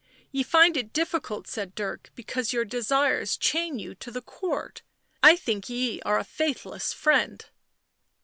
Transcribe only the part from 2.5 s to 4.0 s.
your desires chain you